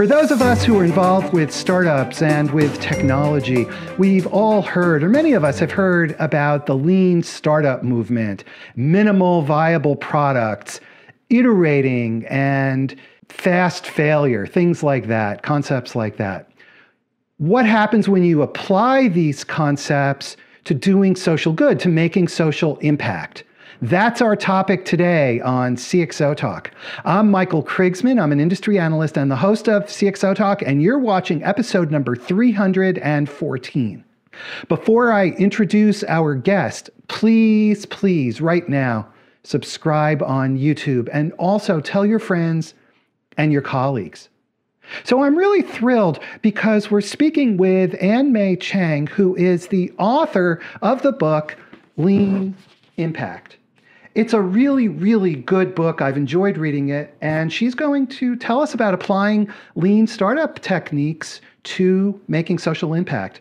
[0.00, 3.66] For those of us who are involved with startups and with technology,
[3.98, 8.44] we've all heard, or many of us have heard about the lean startup movement,
[8.76, 10.80] minimal viable products,
[11.28, 12.96] iterating and
[13.28, 16.50] fast failure, things like that, concepts like that.
[17.36, 23.44] What happens when you apply these concepts to doing social good, to making social impact?
[23.82, 26.70] That's our topic today on CXO Talk.
[27.06, 28.20] I'm Michael Krigsman.
[28.20, 32.14] I'm an industry analyst and the host of CXO Talk, and you're watching episode number
[32.14, 34.04] 314.
[34.68, 39.08] Before I introduce our guest, please, please, right now,
[39.44, 42.74] subscribe on YouTube and also tell your friends
[43.38, 44.28] and your colleagues.
[45.04, 50.60] So I'm really thrilled because we're speaking with Ann Mei Chang, who is the author
[50.82, 51.56] of the book
[51.96, 52.54] Lean
[52.98, 53.56] Impact.
[54.14, 56.02] It's a really, really good book.
[56.02, 57.16] I've enjoyed reading it.
[57.20, 63.40] And she's going to tell us about applying lean startup techniques to making social impact.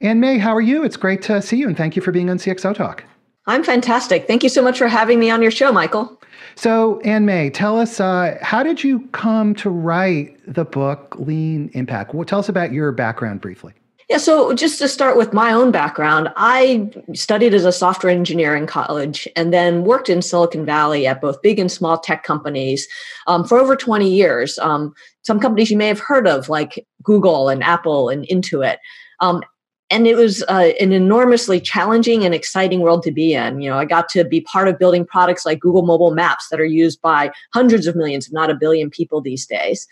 [0.00, 0.84] Ann Mei, how are you?
[0.84, 3.04] It's great to see you and thank you for being on CXO Talk.
[3.46, 4.26] I'm fantastic.
[4.26, 6.18] Thank you so much for having me on your show, Michael.
[6.54, 11.70] So, Ann Mei, tell us uh, how did you come to write the book Lean
[11.74, 12.14] Impact?
[12.14, 13.74] Well, tell us about your background briefly.
[14.08, 18.56] Yeah, so just to start with my own background, I studied as a software engineer
[18.56, 22.88] in college and then worked in Silicon Valley at both big and small tech companies
[23.26, 24.58] um, for over 20 years.
[24.60, 28.78] Um, some companies you may have heard of, like Google and Apple and Intuit.
[29.20, 29.42] Um,
[29.90, 33.60] and it was uh, an enormously challenging and exciting world to be in.
[33.60, 36.60] You know, I got to be part of building products like Google Mobile Maps that
[36.60, 39.86] are used by hundreds of millions, if not a billion people these days.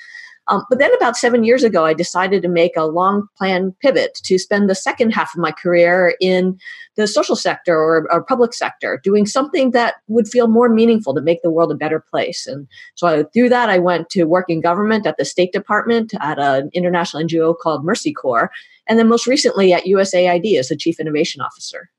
[0.49, 4.21] Um, but then about seven years ago, I decided to make a long plan pivot
[4.25, 6.59] to spend the second half of my career in
[6.97, 11.21] the social sector or, or public sector, doing something that would feel more meaningful to
[11.21, 12.47] make the world a better place.
[12.47, 16.15] And so I, through that, I went to work in government at the State Department
[16.21, 18.51] at an international NGO called Mercy Corps,
[18.89, 21.91] and then most recently at USAID as the Chief Innovation Officer.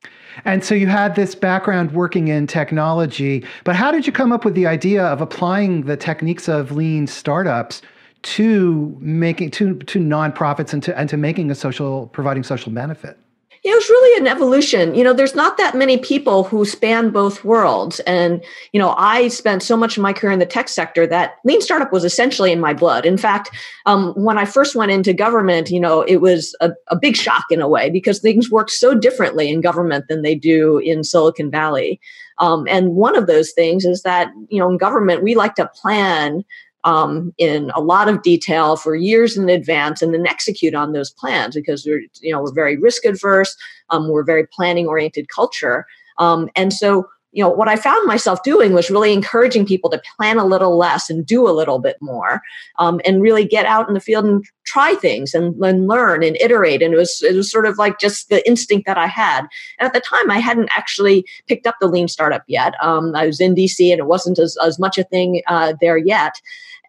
[0.45, 4.45] And so you had this background working in technology, but how did you come up
[4.45, 7.81] with the idea of applying the techniques of lean startups?
[8.23, 13.17] To making to to nonprofits and to and to making a social providing social benefit
[13.63, 14.95] it was really an evolution.
[14.95, 17.99] You know, there's not that many people who span both worlds.
[18.01, 21.35] And, you know, I spent so much of my career in the tech sector that
[21.43, 23.05] lean startup was essentially in my blood.
[23.05, 23.49] In fact,
[23.85, 27.45] um, when I first went into government, you know, it was a, a big shock
[27.49, 31.51] in a way because things work so differently in government than they do in Silicon
[31.51, 31.99] Valley.
[32.39, 35.67] Um, and one of those things is that, you know, in government, we like to
[35.67, 36.45] plan
[36.83, 41.11] um, in a lot of detail for years in advance and then execute on those
[41.11, 43.55] plans because we're you know we're very risk adverse
[43.89, 45.85] um, we're very planning oriented culture.
[46.17, 50.01] Um, and so you know what i found myself doing was really encouraging people to
[50.17, 52.41] plan a little less and do a little bit more
[52.79, 56.37] um, and really get out in the field and try things and, and learn and
[56.41, 56.81] iterate.
[56.81, 59.47] And it was it was sort of like just the instinct that i had.
[59.79, 62.73] And at the time i hadn't actually picked up the lean startup yet.
[62.81, 65.97] Um, i was in dc and it wasn't as, as much a thing uh, there
[65.97, 66.33] yet.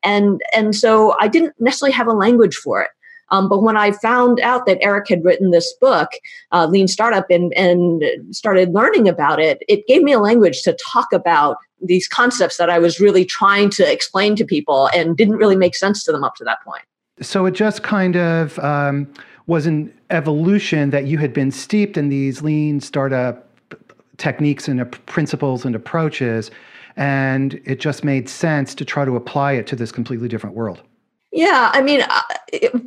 [0.03, 2.91] And and so I didn't necessarily have a language for it.
[3.31, 6.11] Um, but when I found out that Eric had written this book,
[6.53, 8.03] uh, Lean Startup, and, and
[8.35, 12.71] started learning about it, it gave me a language to talk about these concepts that
[12.71, 16.25] I was really trying to explain to people and didn't really make sense to them
[16.25, 16.83] up to that point.
[17.21, 19.13] So it just kind of um,
[19.47, 23.45] was an evolution that you had been steeped in these lean startup
[24.17, 26.51] techniques and principles and approaches
[26.99, 30.83] and it just made sense to try to apply it to this completely different world.
[31.39, 32.79] Yeah, I mean, uh,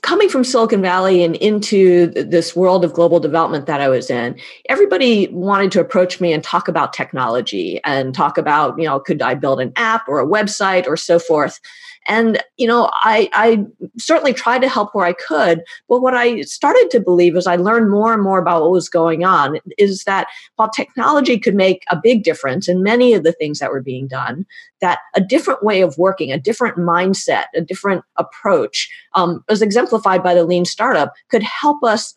[0.00, 4.40] coming from Silicon Valley and into this world of global development that I was in,
[4.68, 9.22] everybody wanted to approach me and talk about technology and talk about, you know, could
[9.22, 11.60] I build an app or a website or so forth.
[12.06, 13.64] And, you know, I, I
[13.98, 15.62] certainly tried to help where I could.
[15.88, 18.88] But what I started to believe as I learned more and more about what was
[18.88, 20.26] going on is that
[20.56, 24.08] while technology could make a big difference in many of the things that were being
[24.08, 24.44] done,
[24.80, 30.22] that a different way of working, a different mindset, a different approach, um, as exemplified
[30.22, 32.14] by the lean startup, could help us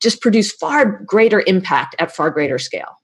[0.00, 2.97] just produce far greater impact at far greater scale.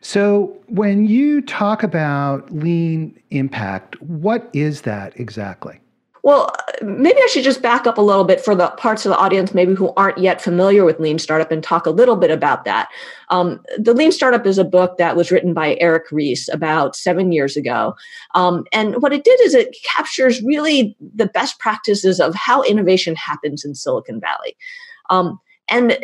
[0.00, 5.80] So, when you talk about lean impact, what is that exactly?
[6.28, 6.52] Well,
[6.82, 9.54] maybe I should just back up a little bit for the parts of the audience
[9.54, 12.88] maybe who aren't yet familiar with Lean Startup and talk a little bit about that.
[13.30, 17.32] Um, the Lean Startup is a book that was written by Eric Ries about seven
[17.32, 17.94] years ago.
[18.34, 23.16] Um, and what it did is it captures really the best practices of how innovation
[23.16, 24.54] happens in Silicon Valley.
[25.08, 25.40] Um,
[25.70, 25.98] and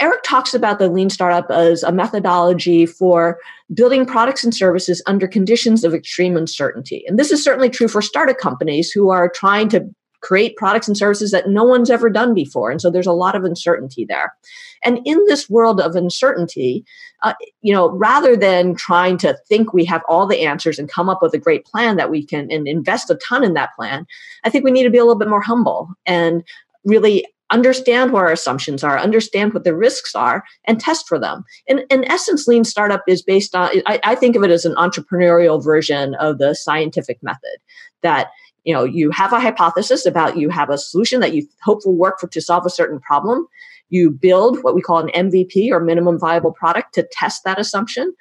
[0.00, 3.38] Eric talks about the lean startup as a methodology for
[3.72, 7.04] building products and services under conditions of extreme uncertainty.
[7.06, 9.86] And this is certainly true for startup companies who are trying to
[10.24, 12.70] create products and services that no one's ever done before.
[12.70, 14.34] And so there's a lot of uncertainty there.
[14.82, 16.84] And in this world of uncertainty,
[17.22, 21.10] uh, you know, rather than trying to think we have all the answers and come
[21.10, 24.06] up with a great plan that we can and invest a ton in that plan,
[24.44, 26.42] I think we need to be a little bit more humble and
[26.84, 31.44] really understand what our assumptions are, understand what the risks are, and test for them.
[31.68, 34.74] In, in essence, lean startup is based on, I, I think of it as an
[34.74, 37.58] entrepreneurial version of the scientific method
[38.02, 38.28] that
[38.64, 41.96] you know you have a hypothesis about you have a solution that you hope will
[41.96, 43.46] work for to solve a certain problem.
[43.90, 48.12] You build what we call an mvp or minimum viable product to test that assumption.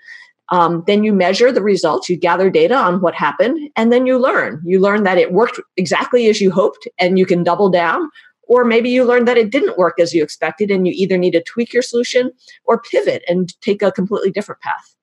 [0.50, 4.20] Um, then you measure the results you gather data on what happened and then you
[4.20, 4.62] learn.
[4.66, 8.10] You learn that it worked exactly as you hoped and you can double down
[8.48, 11.32] or maybe you learned that it didn't work as you expected and you either need
[11.32, 12.32] to tweak your solution
[12.66, 14.96] or pivot and take a completely different path.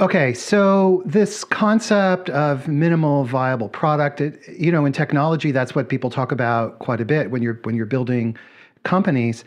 [0.00, 5.90] Okay, so this concept of minimal viable product, it, you know, in technology, that's what
[5.90, 8.34] people talk about quite a bit when you're when you're building
[8.82, 9.44] companies.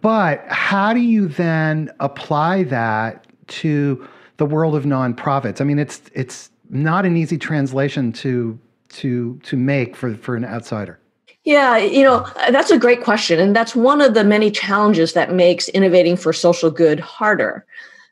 [0.00, 5.60] But how do you then apply that to the world of nonprofits?
[5.60, 10.46] I mean, it's it's not an easy translation to to to make for for an
[10.46, 10.98] outsider.
[11.44, 13.38] Yeah, you know, that's a great question.
[13.38, 17.66] And that's one of the many challenges that makes innovating for social good harder.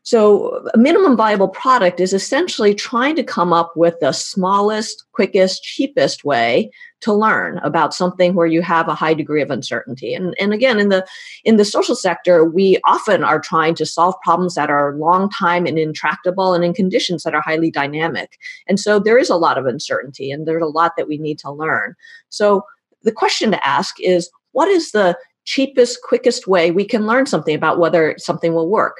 [0.04, 5.62] So, a minimum viable product is essentially trying to come up with the smallest, quickest,
[5.62, 10.12] cheapest way to learn about something where you have a high degree of uncertainty.
[10.12, 11.06] And, and again, in the
[11.44, 15.66] in the social sector, we often are trying to solve problems that are long time
[15.66, 18.38] and intractable and in conditions that are highly dynamic.
[18.66, 21.38] And so there is a lot of uncertainty and there's a lot that we need
[21.40, 21.94] to learn.
[22.28, 22.64] So
[23.02, 27.54] the question to ask is what is the cheapest, quickest way we can learn something
[27.54, 28.98] about whether something will work?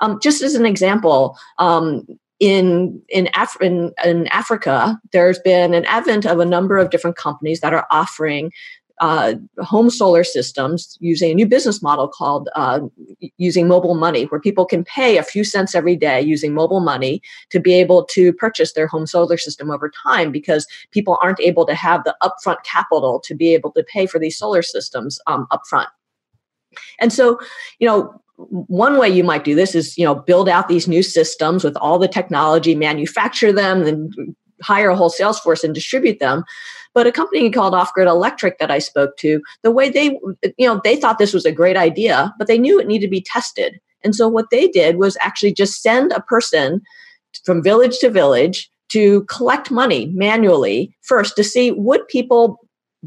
[0.00, 2.06] Um, just as an example, um,
[2.40, 7.16] in in, Af- in, in Africa, there's been an advent of a number of different
[7.16, 8.50] companies that are offering
[9.00, 12.80] uh, home solar systems using a new business model called uh,
[13.38, 17.20] using mobile money, where people can pay a few cents every day using mobile money
[17.50, 21.66] to be able to purchase their home solar system over time because people aren't able
[21.66, 25.46] to have the upfront capital to be able to pay for these solar systems um,
[25.50, 25.86] upfront.
[27.00, 27.38] And so,
[27.78, 31.04] you know, one way you might do this is you know build out these new
[31.04, 36.20] systems with all the technology manufacture them and hire a whole sales force and distribute
[36.20, 36.44] them
[36.94, 40.18] but a company called Off Grid Electric that I spoke to, the way they,
[40.56, 43.10] you know, they thought this was a great idea, but they knew it needed to
[43.10, 43.80] be tested.
[44.04, 46.80] And so what they did was actually just send a person
[47.44, 52.60] from village to village to collect money manually first to see would people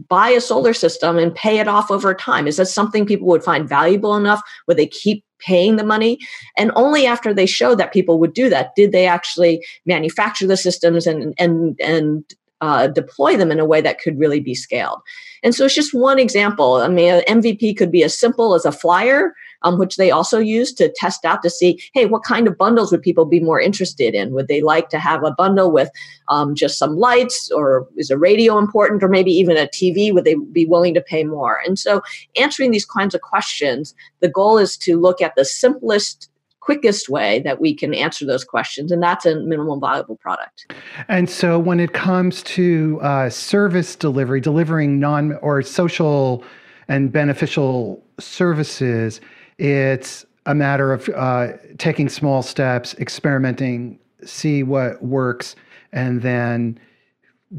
[0.10, 2.48] buy a solar system and pay it off over time?
[2.48, 4.42] Is that something people would find valuable enough?
[4.68, 6.20] Would they keep paying the money?
[6.58, 10.58] And only after they showed that people would do that did they actually manufacture the
[10.58, 12.24] systems and and and
[12.62, 15.00] uh, deploy them in a way that could really be scaled.
[15.44, 16.76] And so it's just one example.
[16.76, 20.40] I mean, an MVP could be as simple as a flyer, um, which they also
[20.40, 23.60] use to test out to see, hey, what kind of bundles would people be more
[23.60, 24.34] interested in?
[24.34, 25.90] Would they like to have a bundle with
[26.30, 30.14] um, just some lights, or is a radio important, or maybe even a TV?
[30.14, 31.60] Would they be willing to pay more?
[31.66, 32.02] And so,
[32.40, 36.30] answering these kinds of questions, the goal is to look at the simplest
[36.68, 40.70] quickest way that we can answer those questions, and that's a minimum viable product.
[41.08, 46.44] And so, when it comes to uh, service delivery, delivering non or social
[46.90, 49.22] and beneficial services,
[49.58, 55.56] it's a matter of uh, taking small steps, experimenting, see what works,
[55.92, 56.80] and then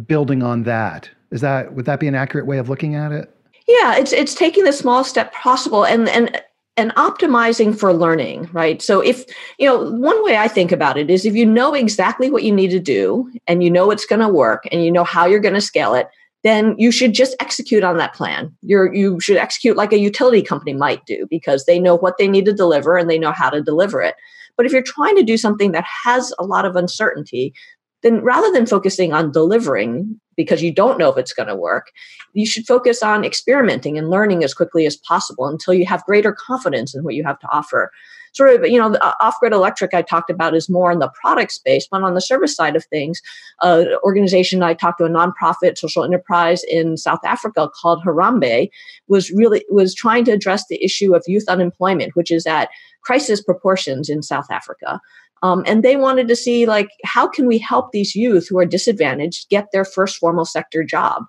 [0.06, 1.10] building on that.
[1.30, 3.34] Is that would that be an accurate way of looking at it?
[3.66, 6.40] Yeah, it's it's taking the small step possible, and and
[6.78, 8.80] and optimizing for learning, right?
[8.80, 9.24] So if,
[9.58, 12.52] you know, one way I think about it is if you know exactly what you
[12.52, 15.40] need to do and you know it's going to work and you know how you're
[15.40, 16.08] going to scale it,
[16.44, 18.54] then you should just execute on that plan.
[18.62, 22.28] You're you should execute like a utility company might do because they know what they
[22.28, 24.14] need to deliver and they know how to deliver it.
[24.56, 27.54] But if you're trying to do something that has a lot of uncertainty,
[28.02, 31.90] then rather than focusing on delivering because you don't know if it's going to work,
[32.32, 36.32] you should focus on experimenting and learning as quickly as possible until you have greater
[36.32, 37.90] confidence in what you have to offer.
[38.32, 41.10] Sort of, you know, uh, off grid electric I talked about is more in the
[41.20, 43.20] product space, but on the service side of things,
[43.62, 48.70] uh, an organization I talked to, a nonprofit social enterprise in South Africa called Harambee
[49.08, 52.68] was really was trying to address the issue of youth unemployment, which is at
[53.02, 55.00] crisis proportions in South Africa.
[55.42, 58.66] Um, and they wanted to see like how can we help these youth who are
[58.66, 61.22] disadvantaged get their first formal sector job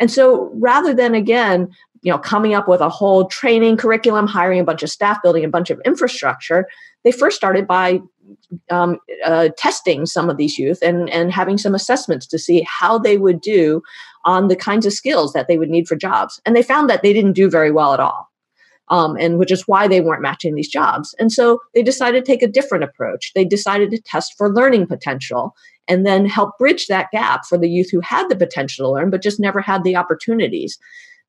[0.00, 1.68] and so rather than again
[2.02, 5.44] you know coming up with a whole training curriculum hiring a bunch of staff building
[5.44, 6.66] a bunch of infrastructure
[7.04, 8.00] they first started by
[8.70, 12.98] um, uh, testing some of these youth and, and having some assessments to see how
[12.98, 13.82] they would do
[14.24, 16.40] on the kinds of skills that they would need for jobs.
[16.46, 18.28] And they found that they didn't do very well at all.
[18.88, 21.14] Um, and which is why they weren't matching these jobs.
[21.18, 23.32] And so they decided to take a different approach.
[23.34, 25.54] They decided to test for learning potential
[25.88, 29.08] and then help bridge that gap for the youth who had the potential to learn
[29.08, 30.78] but just never had the opportunities.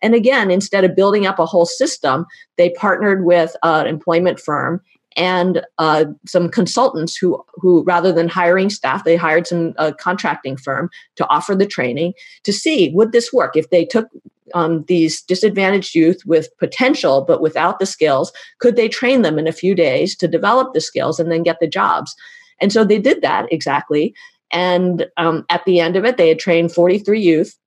[0.03, 2.25] And again, instead of building up a whole system,
[2.57, 4.81] they partnered with an employment firm
[5.15, 10.57] and uh, some consultants who who rather than hiring staff they hired some uh, contracting
[10.57, 13.55] firm to offer the training to see would this work?
[13.55, 14.07] If they took
[14.53, 19.47] um, these disadvantaged youth with potential but without the skills could they train them in
[19.47, 22.15] a few days to develop the skills and then get the jobs?
[22.59, 24.13] And so they did that exactly.
[24.51, 27.57] And um, at the end of it they had trained 43 youth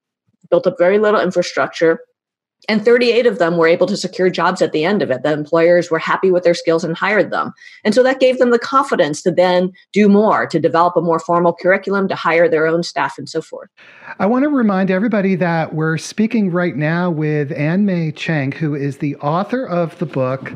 [0.51, 2.01] built up very little infrastructure
[2.69, 5.23] and 38 of them were able to secure jobs at the end of it.
[5.23, 7.53] The employers were happy with their skills and hired them.
[7.85, 11.19] And so that gave them the confidence to then do more, to develop a more
[11.19, 13.69] formal curriculum, to hire their own staff, and so forth.
[14.19, 18.75] I want to remind everybody that we're speaking right now with Ann Mei Chang, who
[18.75, 20.53] is the author of the book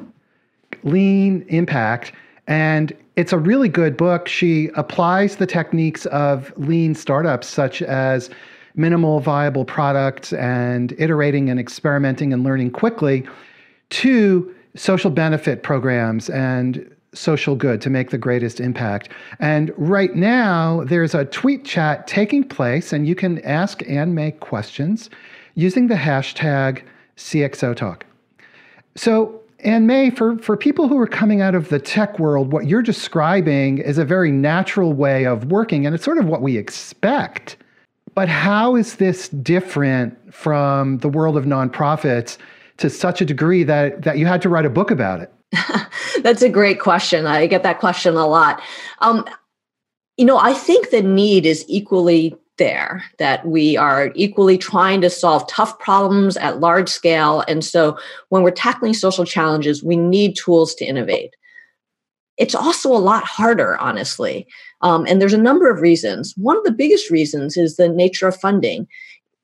[0.82, 2.12] Lean Impact.
[2.46, 4.26] And it's a really good book.
[4.26, 8.30] She applies the techniques of lean startups, such as
[8.74, 13.26] minimal viable products and iterating and experimenting and learning quickly
[13.90, 19.08] to social benefit programs and social good to make the greatest impact.
[19.40, 24.30] And right now, there's a tweet chat taking place, and you can ask Ann Mei
[24.32, 25.10] questions
[25.54, 26.82] using the hashtag
[27.16, 28.02] CXOTalk.
[28.94, 32.66] So, Ann Mei, for, for people who are coming out of the tech world, what
[32.66, 36.56] you're describing is a very natural way of working, and it's sort of what we
[36.56, 37.56] expect
[38.14, 42.38] but how is this different from the world of nonprofits
[42.78, 45.32] to such a degree that, that you had to write a book about it?
[46.22, 47.26] That's a great question.
[47.26, 48.60] I get that question a lot.
[49.00, 49.24] Um,
[50.16, 55.10] you know, I think the need is equally there, that we are equally trying to
[55.10, 57.42] solve tough problems at large scale.
[57.48, 57.98] And so
[58.28, 61.34] when we're tackling social challenges, we need tools to innovate.
[62.36, 64.46] It's also a lot harder, honestly.
[64.82, 66.34] Um, and there's a number of reasons.
[66.36, 68.86] One of the biggest reasons is the nature of funding.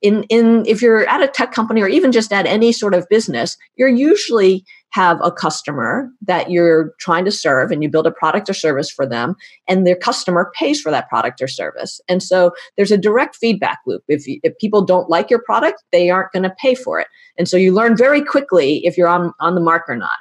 [0.01, 3.09] In, in if you're at a tech company or even just at any sort of
[3.09, 8.11] business, you're usually have a customer that you're trying to serve and you build a
[8.11, 9.35] product or service for them
[9.67, 13.79] and their customer pays for that product or service and so there's a direct feedback
[13.85, 17.07] loop if, if people don't like your product they aren't going to pay for it
[17.37, 20.17] and so you learn very quickly if you're on, on the mark or not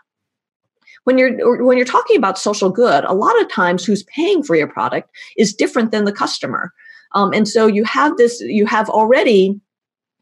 [1.06, 4.56] when you're when you're talking about social good a lot of times who's paying for
[4.56, 6.72] your product is different than the customer.
[7.12, 9.60] Um, and so you have this you have already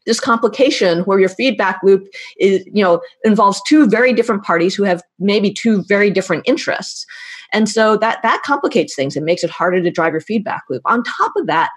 [0.05, 2.07] this complication where your feedback loop
[2.39, 7.07] is you know involves two very different parties who have maybe two very different interests.
[7.51, 9.15] And so that that complicates things.
[9.15, 10.83] And makes it harder to drive your feedback loop.
[10.85, 11.71] On top of that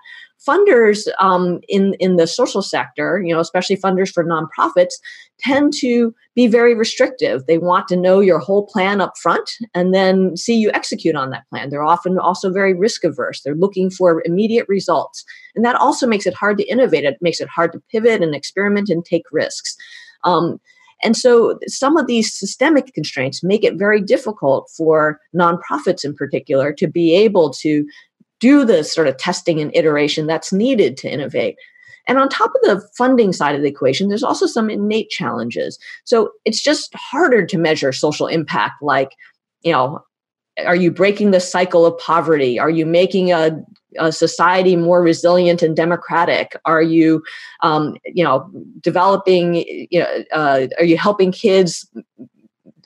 [0.47, 4.95] funders um, in in the social sector, you know, especially funders for nonprofits,
[5.41, 7.47] tend to be very restrictive.
[7.47, 11.31] They want to know your whole plan up front and then see you execute on
[11.31, 11.71] that plan.
[11.71, 13.43] They're often also very risk averse.
[13.43, 17.05] They're looking for immediate results, and that also makes it hard to innovate.
[17.05, 19.77] It makes it hard to pivot and experiment and take risks.
[20.25, 20.61] Um,
[21.03, 26.73] and so some of these systemic constraints make it very difficult for nonprofits in particular
[26.73, 27.87] to be able to
[28.41, 31.57] do the sort of testing and iteration that's needed to innovate.
[32.07, 35.79] And on top of the funding side of the equation, there's also some innate challenges.
[36.05, 39.15] So it's just harder to measure social impact, like,
[39.63, 40.03] you know,
[40.67, 42.59] are you breaking the cycle of poverty?
[42.59, 43.63] Are you making a,
[43.99, 46.57] a society more resilient and democratic?
[46.65, 47.23] Are you,
[47.63, 49.55] um, you know, developing?
[49.91, 51.87] You know, uh, are you helping kids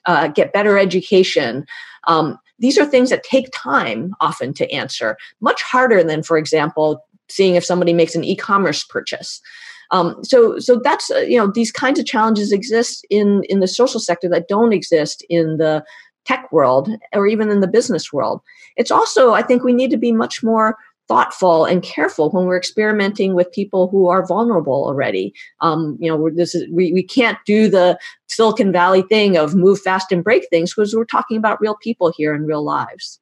[0.04, 1.64] uh, get better education?
[2.08, 7.04] Um, these are things that take time often to answer, much harder than, for example,
[7.28, 9.42] seeing if somebody makes an e-commerce purchase.
[9.90, 13.68] Um, so, so that's uh, you know these kinds of challenges exist in in the
[13.68, 15.84] social sector that don't exist in the
[16.24, 18.40] tech world or even in the business world.
[18.76, 20.78] It's also I think we need to be much more
[21.08, 25.34] thoughtful and careful when we're experimenting with people who are vulnerable already.
[25.60, 29.80] Um, you know, this is we, we can't do the Silicon Valley thing of move
[29.80, 33.20] fast and break things because we're talking about real people here in real lives.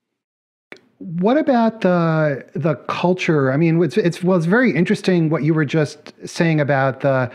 [0.98, 3.50] What about the the culture?
[3.50, 7.30] I mean, it's, it's well, it's very interesting what you were just saying about the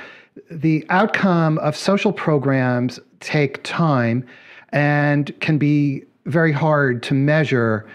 [0.52, 4.26] the outcome of social programs take time
[4.70, 7.88] and can be very hard to measure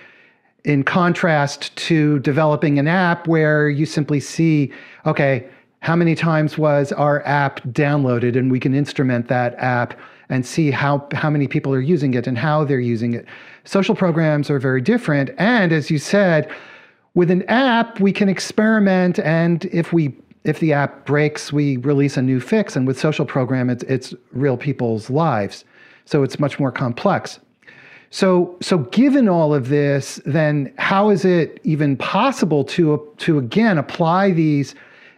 [0.64, 4.72] in contrast to developing an app where you simply see,
[5.06, 5.48] okay,
[5.80, 9.98] how many times was our app downloaded, and we can instrument that app
[10.28, 13.26] and see how, how many people are using it and how they're using it.
[13.64, 15.30] Social programs are very different.
[15.38, 16.50] And as you said,
[17.14, 20.14] with an app, we can experiment, and if we
[20.44, 22.74] if the app breaks, we release a new fix.
[22.74, 25.64] And with social program, it's, it's real people's lives.
[26.06, 27.40] So it's much more complex.
[28.10, 33.78] So, so given all of this, then how is it even possible to, to again
[33.78, 34.74] apply these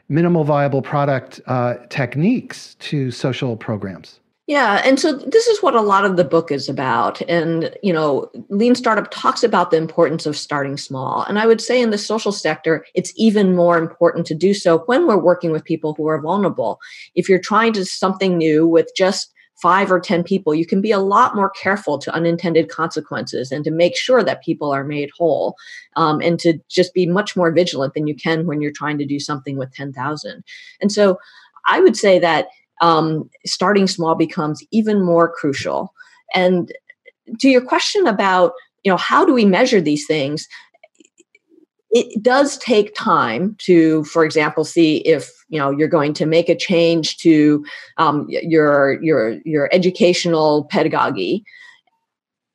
[0.09, 4.21] minimal viable product uh, techniques to social programs?
[4.47, 7.23] Yeah, and so this is what a lot of the book is about.
[7.23, 11.23] And, you know, Lean Startup talks about the importance of starting small.
[11.23, 14.81] And I would say in the social sector, it's even more important to do so
[14.81, 16.81] when we're working with people who are vulnerable.
[17.15, 20.91] If you're trying to something new with just five or 10 people, you can be
[20.91, 25.09] a lot more careful to unintended consequences and to make sure that people are made
[25.17, 25.55] whole
[25.95, 29.07] um, and to just be much more vigilant than you can when you're trying to
[29.07, 30.43] do something with 10,000.
[30.81, 31.17] And so
[31.69, 32.49] I would say that
[32.81, 35.95] um, starting small becomes even more crucial.
[36.35, 36.73] And
[37.39, 40.49] to your question about, you know, how do we measure these things?
[41.95, 46.49] It does take time to, for example, see if you know you're going to make
[46.49, 47.65] a change to
[47.99, 51.45] um, your your your educational pedagogy,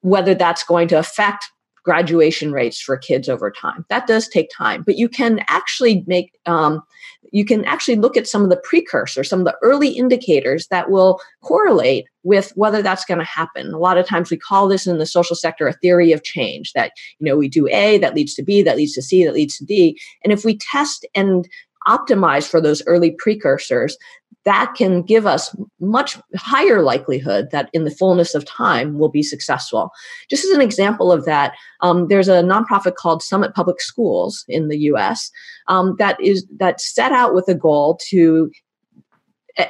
[0.02, 1.46] whether that's going to affect
[1.84, 3.86] graduation rates for kids over time.
[3.90, 6.82] That does take time, but you can actually make um,
[7.32, 10.90] you can actually look at some of the precursors, some of the early indicators that
[10.90, 13.74] will correlate with whether that's going to happen.
[13.74, 16.74] A lot of times we call this in the social sector a theory of change
[16.74, 19.34] that you know we do A that leads to B that leads to C that
[19.34, 21.48] leads to D, and if we test and
[21.88, 23.98] optimize for those early precursors,
[24.46, 29.22] that can give us much higher likelihood that in the fullness of time we'll be
[29.24, 29.92] successful.
[30.30, 34.70] Just as an example of that, um, there's a nonprofit called Summit Public Schools in
[34.70, 35.30] the U.S.
[35.68, 38.50] Um, that is that set out with a goal to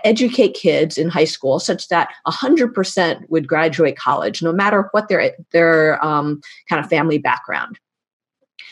[0.04, 5.32] educate kids in high school such that 100% would graduate college no matter what their
[5.52, 7.80] their um, kind of family background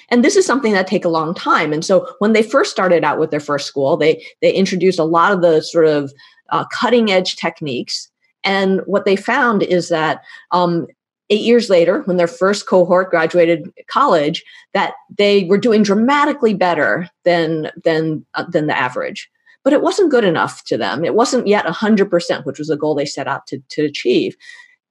[0.09, 1.73] and this is something that take a long time.
[1.73, 5.03] And so when they first started out with their first school they they introduced a
[5.03, 6.13] lot of the sort of
[6.49, 8.09] uh, cutting edge techniques.
[8.43, 10.21] And what they found is that
[10.51, 10.87] um,
[11.29, 17.09] eight years later when their first cohort graduated college that they were doing dramatically better
[17.23, 19.29] than than uh, than the average.
[19.63, 21.03] But it wasn't good enough to them.
[21.03, 24.37] It wasn't yet 100% which was a goal they set out to, to achieve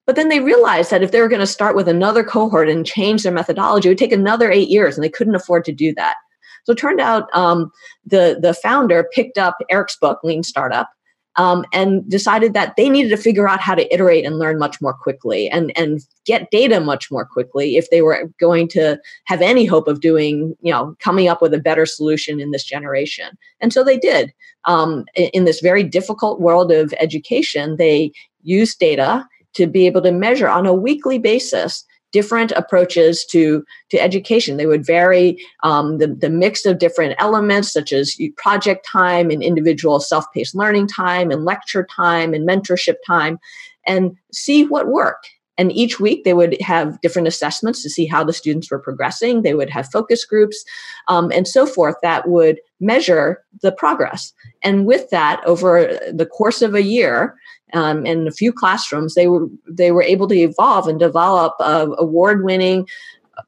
[0.07, 2.87] but then they realized that if they were going to start with another cohort and
[2.87, 5.95] change their methodology, it would take another eight years, and they couldn't afford to do
[5.95, 6.17] that.
[6.64, 7.71] So it turned out um,
[8.07, 10.88] the the founder picked up Eric's book, Lean Startup,
[11.37, 14.81] um, and decided that they needed to figure out how to iterate and learn much
[14.81, 19.43] more quickly and and get data much more quickly if they were going to have
[19.43, 23.31] any hope of doing you know coming up with a better solution in this generation.
[23.61, 24.33] And so they did.
[24.67, 28.12] Um, in, in this very difficult world of education, they
[28.43, 34.01] used data to be able to measure on a weekly basis different approaches to to
[34.01, 34.57] education.
[34.57, 39.43] They would vary um, the, the mix of different elements such as project time and
[39.43, 43.38] individual self-paced learning time and lecture time and mentorship time
[43.85, 45.29] and see what worked.
[45.59, 49.43] And each week they would have different assessments to see how the students were progressing.
[49.43, 50.64] They would have focus groups
[51.09, 54.33] um, and so forth that would measure the progress.
[54.62, 57.37] And with that over the course of a year
[57.72, 61.88] um, in a few classrooms, they were they were able to evolve and develop a
[61.98, 62.87] award-winning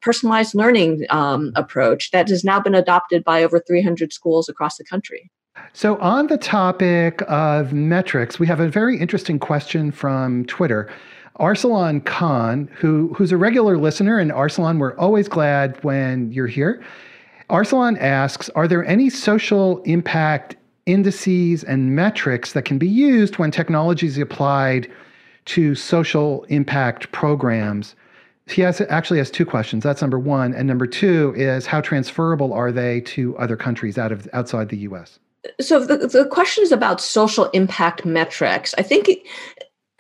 [0.00, 4.84] personalized learning um, approach that has now been adopted by over 300 schools across the
[4.84, 5.30] country.
[5.72, 10.90] So, on the topic of metrics, we have a very interesting question from Twitter.
[11.38, 16.82] Arsalan Khan, who, who's a regular listener, and Arsalan, we're always glad when you're here.
[17.50, 20.55] Arsalan asks Are there any social impact
[20.86, 24.90] indices and metrics that can be used when technology is applied
[25.46, 27.94] to social impact programs.
[28.46, 29.82] He has actually has two questions.
[29.82, 34.12] That's number one, and number two is how transferable are they to other countries out
[34.12, 35.18] of outside the U.S.
[35.60, 38.74] So the, the question is about social impact metrics.
[38.78, 39.08] I think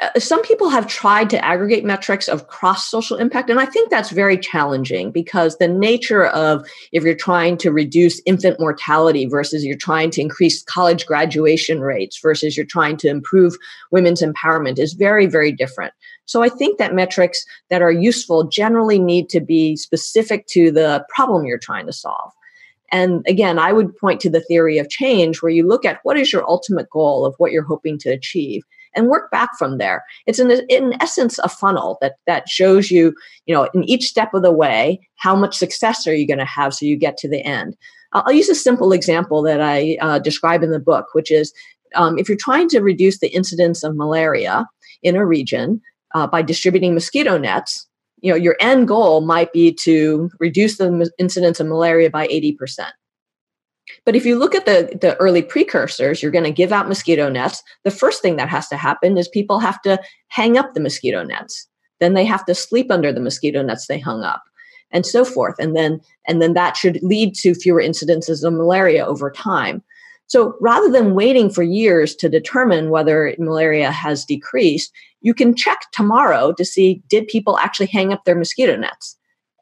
[0.02, 3.88] Uh, some people have tried to aggregate metrics of cross social impact and i think
[3.88, 9.64] that's very challenging because the nature of if you're trying to reduce infant mortality versus
[9.64, 13.56] you're trying to increase college graduation rates versus you're trying to improve
[13.90, 15.94] women's empowerment is very very different.
[16.26, 21.06] So i think that metrics that are useful generally need to be specific to the
[21.08, 22.32] problem you're trying to solve.
[22.92, 26.18] And again, I would point to the theory of change where you look at what
[26.18, 28.62] is your ultimate goal of what you're hoping to achieve
[28.96, 30.02] and work back from there.
[30.26, 34.34] It's in, in essence a funnel that that shows you, you know, in each step
[34.34, 37.28] of the way, how much success are you going to have so you get to
[37.28, 37.76] the end.
[38.12, 41.52] I'll use a simple example that I uh, describe in the book, which is
[41.94, 44.66] um, if you're trying to reduce the incidence of malaria
[45.02, 45.80] in a region
[46.14, 47.86] uh, by distributing mosquito nets,
[48.20, 52.88] you know your end goal might be to reduce the incidence of malaria by 80%.
[54.04, 57.28] But if you look at the, the early precursors, you're going to give out mosquito
[57.28, 57.62] nets.
[57.84, 61.22] The first thing that has to happen is people have to hang up the mosquito
[61.22, 61.68] nets.
[62.00, 64.42] Then they have to sleep under the mosquito nets they hung up
[64.90, 65.56] and so forth.
[65.58, 69.82] And then, and then that should lead to fewer incidences of malaria over time.
[70.28, 75.78] So rather than waiting for years to determine whether malaria has decreased, you can check
[75.92, 79.15] tomorrow to see did people actually hang up their mosquito nets?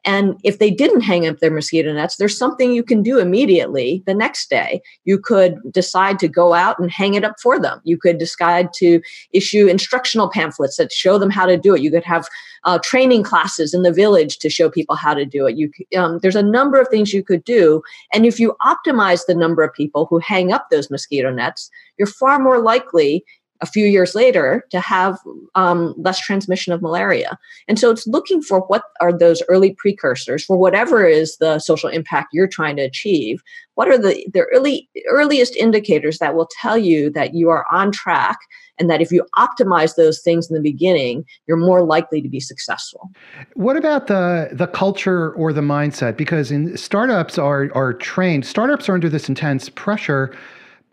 [0.05, 4.03] And if they didn't hang up their mosquito nets, there's something you can do immediately
[4.05, 4.81] the next day.
[5.03, 7.81] You could decide to go out and hang it up for them.
[7.83, 9.01] You could decide to
[9.33, 11.81] issue instructional pamphlets that show them how to do it.
[11.81, 12.27] You could have
[12.65, 15.57] uh, training classes in the village to show people how to do it.
[15.57, 17.81] You, um, there's a number of things you could do.
[18.13, 22.07] And if you optimize the number of people who hang up those mosquito nets, you're
[22.07, 23.23] far more likely
[23.61, 25.17] a few years later to have
[25.55, 27.37] um, less transmission of malaria.
[27.67, 31.89] And so it's looking for what are those early precursors for whatever is the social
[31.89, 33.41] impact you're trying to achieve.
[33.75, 37.91] What are the, the early earliest indicators that will tell you that you are on
[37.91, 38.37] track
[38.77, 42.39] and that if you optimize those things in the beginning, you're more likely to be
[42.39, 43.09] successful.
[43.53, 46.17] What about the the culture or the mindset?
[46.17, 50.35] Because in startups are are trained, startups are under this intense pressure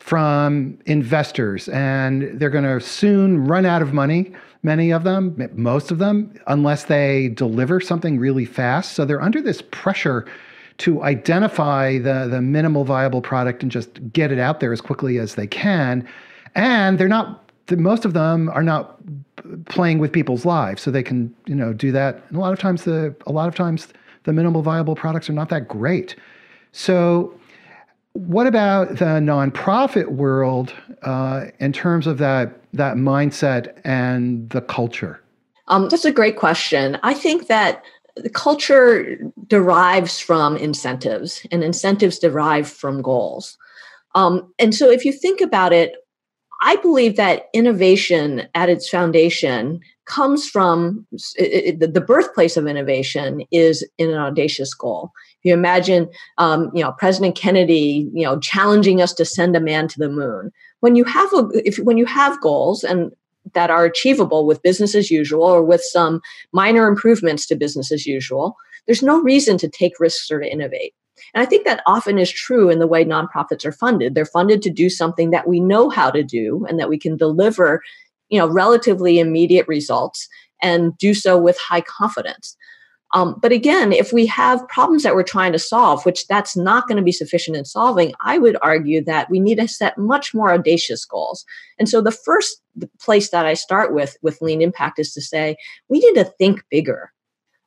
[0.03, 4.33] from investors, and they're going to soon run out of money.
[4.65, 8.95] Many of them, most of them, unless they deliver something really fast.
[8.95, 10.27] So they're under this pressure
[10.79, 15.19] to identify the, the minimal viable product and just get it out there as quickly
[15.19, 16.07] as they can.
[16.57, 18.99] And they're not, most of them are not
[19.67, 22.25] playing with people's lives, so they can, you know, do that.
[22.29, 23.87] And a lot of times, the a lot of times,
[24.25, 26.17] the minimal viable products are not that great.
[26.73, 27.39] So
[28.15, 30.73] what about the nonprofit world
[31.03, 35.21] uh, in terms of that that mindset and the culture?
[35.69, 36.99] Um, that's a great question.
[37.03, 37.83] I think that
[38.17, 43.57] the culture derives from incentives, and incentives derive from goals.
[44.15, 45.95] Um, and so, if you think about it,
[46.61, 53.43] I believe that innovation at its foundation comes from it, it, the birthplace of innovation
[53.51, 55.13] is in an audacious goal.
[55.43, 59.89] You imagine, um, you know, President Kennedy, you know, challenging us to send a man
[59.89, 60.53] to the moon.
[60.81, 63.13] When you have a, if when you have goals and
[63.55, 66.21] that are achievable with business as usual or with some
[66.53, 70.95] minor improvements to business as usual, there's no reason to take risks or to innovate.
[71.35, 74.15] And I think that often is true in the way nonprofits are funded.
[74.15, 77.17] They're funded to do something that we know how to do and that we can
[77.17, 77.83] deliver
[78.33, 80.29] you know relatively immediate results
[80.63, 82.57] and do so with high confidence
[83.13, 86.87] um, but again if we have problems that we're trying to solve which that's not
[86.87, 90.35] going to be sufficient in solving i would argue that we need to set much
[90.35, 91.45] more audacious goals
[91.79, 92.61] and so the first
[93.01, 95.57] place that i start with with lean impact is to say
[95.89, 97.13] we need to think bigger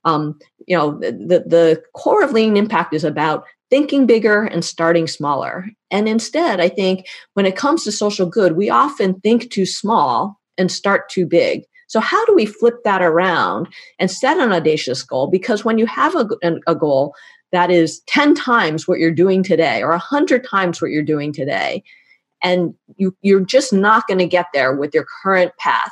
[0.04, 5.08] um, you know the, the core of lean impact is about thinking bigger and starting
[5.08, 5.66] smaller.
[5.92, 10.40] And instead, I think when it comes to social good, we often think too small
[10.58, 11.64] and start too big.
[11.88, 13.68] So, how do we flip that around
[14.00, 15.28] and set an audacious goal?
[15.28, 16.28] Because when you have a,
[16.68, 17.14] a goal
[17.52, 21.84] that is 10 times what you're doing today or 100 times what you're doing today,
[22.42, 25.92] and you, you're just not going to get there with your current path,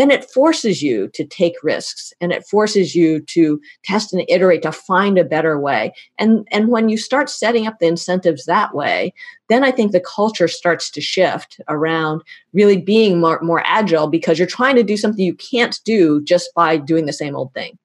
[0.00, 4.62] then it forces you to take risks and it forces you to test and iterate
[4.62, 5.92] to find a better way.
[6.18, 9.12] And, and when you start setting up the incentives that way,
[9.50, 12.22] then I think the culture starts to shift around
[12.54, 16.54] really being more, more agile because you're trying to do something you can't do just
[16.54, 17.76] by doing the same old thing.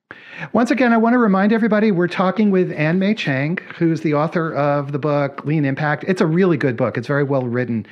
[0.53, 4.13] Once again, I want to remind everybody we're talking with Ann Mei Chang, who's the
[4.13, 6.05] author of the book Lean Impact.
[6.07, 7.85] It's a really good book, it's very well written.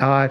[0.00, 0.28] Uh,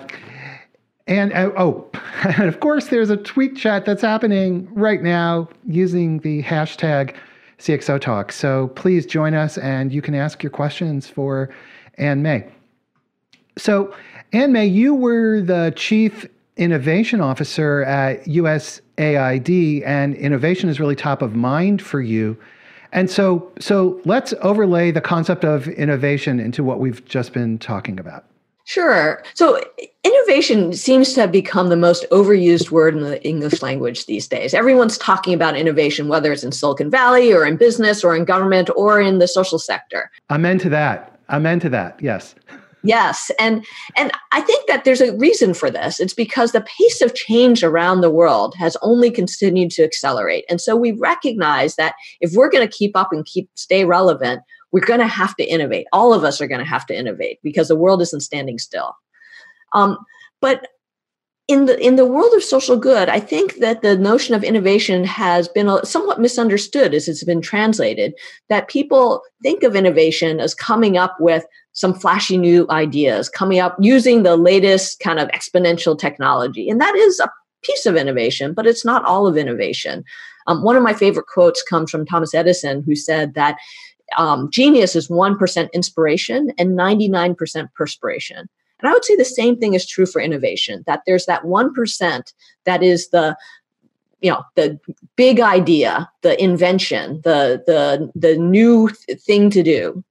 [1.07, 1.89] and uh, oh,
[2.23, 7.15] and of course, there's a tweet chat that's happening right now using the hashtag
[7.59, 8.31] CXO Talk.
[8.31, 11.49] So please join us and you can ask your questions for
[11.97, 12.47] Ann Mei.
[13.57, 13.93] So,
[14.33, 21.21] Ann Mei, you were the chief innovation officer at USAID, and innovation is really top
[21.21, 22.37] of mind for you.
[22.91, 27.99] And so, so let's overlay the concept of innovation into what we've just been talking
[27.99, 28.25] about.
[28.67, 29.23] Sure.
[29.33, 29.61] So
[30.03, 34.53] innovation seems to have become the most overused word in the English language these days.
[34.53, 38.69] Everyone's talking about innovation, whether it's in Silicon Valley or in business or in government
[38.75, 40.11] or in the social sector.
[40.29, 41.17] Amen to that.
[41.29, 41.97] Amen to that.
[42.01, 42.35] Yes.
[42.83, 45.99] Yes, and and I think that there's a reason for this.
[45.99, 50.45] It's because the pace of change around the world has only continued to accelerate.
[50.49, 54.41] And so we recognize that if we're going to keep up and keep stay relevant,
[54.71, 55.87] we're going to have to innovate.
[55.93, 58.95] All of us are going to have to innovate because the world isn't standing still.
[59.73, 59.97] Um,
[60.41, 60.67] but
[61.47, 65.05] in the in the world of social good, I think that the notion of innovation
[65.05, 68.13] has been somewhat misunderstood as it's been translated.
[68.49, 73.77] That people think of innovation as coming up with some flashy new ideas, coming up
[73.79, 77.31] using the latest kind of exponential technology, and that is a
[77.63, 80.03] piece of innovation, but it's not all of innovation.
[80.47, 83.57] Um, one of my favorite quotes comes from Thomas Edison, who said that
[84.15, 88.47] um, genius is 1% inspiration and 99% perspiration.
[88.79, 92.33] And I would say the same thing is true for innovation, that there's that 1%
[92.65, 93.35] that is the
[94.21, 94.79] you know the
[95.15, 100.03] big idea the invention the the the new th- thing to do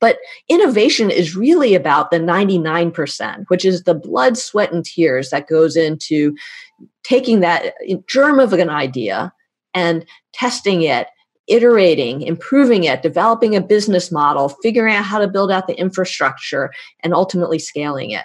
[0.00, 5.46] but innovation is really about the 99% which is the blood sweat and tears that
[5.46, 6.34] goes into
[7.04, 7.74] taking that
[8.08, 9.32] germ of an idea
[9.74, 11.06] and testing it
[11.50, 16.70] iterating, improving it, developing a business model, figuring out how to build out the infrastructure,
[17.00, 18.24] and ultimately scaling it.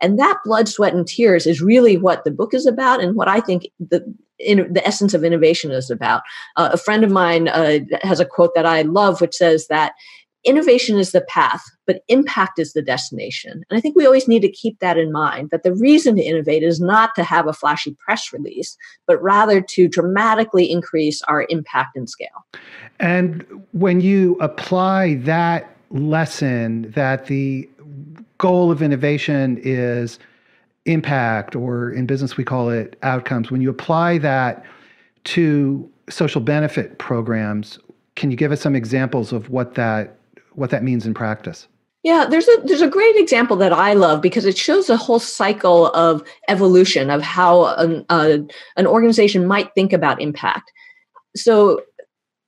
[0.00, 3.28] And that blood, sweat, and tears is really what the book is about, and what
[3.28, 4.04] I think the
[4.38, 6.22] in, the essence of innovation is about.
[6.56, 9.92] Uh, a friend of mine uh, has a quote that I love, which says that
[10.46, 13.64] innovation is the path, but impact is the destination.
[13.68, 16.22] And I think we always need to keep that in mind that the reason to
[16.22, 21.46] innovate is not to have a flashy press release, but rather to dramatically increase our
[21.48, 22.46] impact and scale.
[23.00, 27.68] And when you apply that lesson that the
[28.38, 30.18] goal of innovation is
[30.84, 34.64] impact, or in business we call it outcomes, when you apply that
[35.24, 37.78] to social benefit programs,
[38.14, 40.16] can you give us some examples of what that
[40.56, 41.68] what that means in practice.
[42.02, 45.18] Yeah, there's a there's a great example that I love because it shows a whole
[45.18, 48.38] cycle of evolution of how an, uh,
[48.76, 50.70] an organization might think about impact.
[51.34, 51.82] So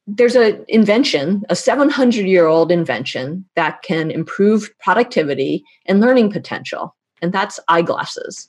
[0.07, 6.95] there's an invention, a 700 year old invention that can improve productivity and learning potential,
[7.21, 8.49] and that's eyeglasses.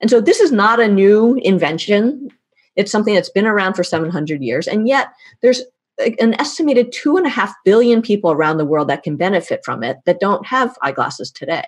[0.00, 2.30] And so this is not a new invention.
[2.76, 5.08] It's something that's been around for 700 years, and yet
[5.42, 5.62] there's
[5.98, 9.82] an estimated two and a half billion people around the world that can benefit from
[9.82, 11.64] it that don't have eyeglasses today.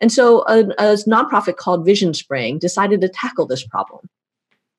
[0.00, 4.08] And so a, a nonprofit called Vision Spring decided to tackle this problem.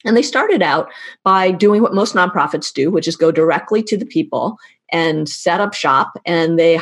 [0.03, 0.89] And they started out
[1.23, 4.57] by doing what most nonprofits do, which is go directly to the people
[4.91, 6.13] and set up shop.
[6.25, 6.79] And they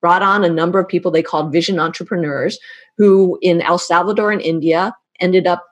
[0.00, 2.58] brought on a number of people they called vision entrepreneurs
[2.98, 5.64] who in El Salvador and India ended up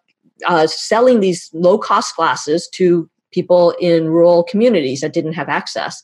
[0.46, 6.02] uh, selling these low cost glasses to people in rural communities that didn't have access.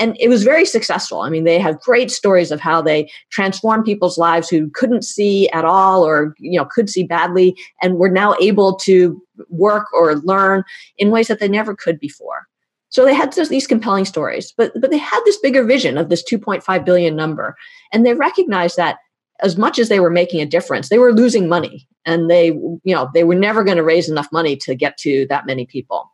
[0.00, 1.22] And it was very successful.
[1.22, 5.48] I mean, they have great stories of how they transformed people's lives who couldn't see
[5.50, 10.16] at all or, you know, could see badly and were now able to work or
[10.16, 10.62] learn
[10.98, 12.46] in ways that they never could before.
[12.90, 16.24] So they had these compelling stories, but but they had this bigger vision of this
[16.24, 17.54] 2.5 billion number,
[17.92, 18.98] and they recognized that
[19.40, 22.80] as much as they were making a difference, they were losing money, and they you
[22.94, 26.10] know they were never going to raise enough money to get to that many people.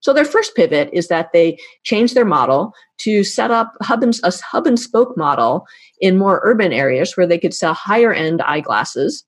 [0.00, 4.18] So their first pivot is that they changed their model to set up hub and,
[4.22, 5.66] a hub and spoke model
[6.00, 9.24] in more urban areas where they could sell higher end eyeglasses.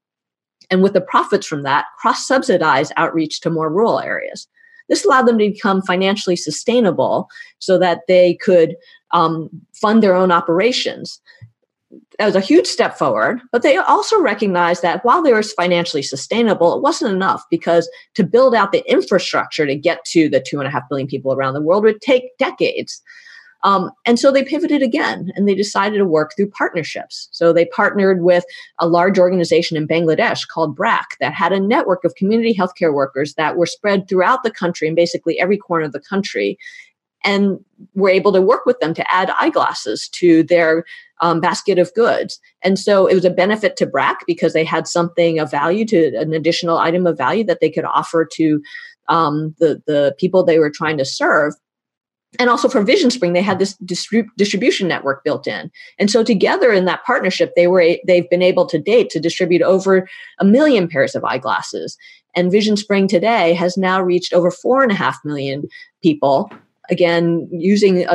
[0.71, 4.47] And with the profits from that, cross subsidize outreach to more rural areas.
[4.89, 7.29] This allowed them to become financially sustainable
[7.59, 8.77] so that they could
[9.13, 11.21] um, fund their own operations
[12.21, 13.41] that was a huge step forward.
[13.51, 18.23] But they also recognized that while they were financially sustainable, it wasn't enough because to
[18.23, 21.55] build out the infrastructure to get to the two and a half billion people around
[21.55, 23.01] the world would take decades.
[23.63, 27.29] Um, and so they pivoted again and they decided to work through partnerships.
[27.31, 28.45] So they partnered with
[28.81, 33.33] a large organization in Bangladesh called BRAC that had a network of community healthcare workers
[33.35, 36.59] that were spread throughout the country in basically every corner of the country
[37.25, 37.59] and
[37.95, 40.85] were able to work with them to add eyeglasses to their
[41.21, 42.41] um, basket of goods.
[42.63, 46.17] And so it was a benefit to BRAC because they had something of value to
[46.17, 48.63] an additional item of value that they could offer to
[49.09, 51.55] um, the, the people they were trying to serve.
[52.39, 55.71] And also for Vision Spring, they had this distrib- distribution network built in.
[55.99, 59.63] And so together in that partnership, they were they've been able to date to distribute
[59.63, 61.99] over a million pairs of eyeglasses.
[62.37, 65.65] And Vision Spring today has now reached over four and a half million
[66.03, 66.51] people.
[66.91, 68.07] Again, using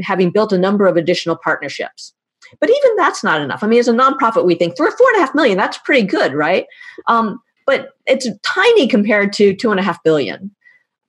[0.00, 2.12] having built a number of additional partnerships.
[2.60, 3.62] But even that's not enough.
[3.62, 6.06] I mean, as a nonprofit, we think three four and a half million, that's pretty
[6.06, 6.66] good, right?
[7.06, 10.50] Um, but it's tiny compared to two and a half billion.